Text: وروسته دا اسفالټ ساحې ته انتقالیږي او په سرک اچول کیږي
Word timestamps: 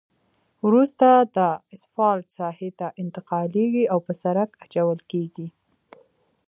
وروسته 0.67 1.07
دا 1.37 1.49
اسفالټ 1.75 2.25
ساحې 2.37 2.69
ته 2.79 2.87
انتقالیږي 3.03 3.83
او 3.91 3.99
په 4.07 4.13
سرک 4.21 4.49
اچول 4.65 4.99
کیږي 5.11 5.47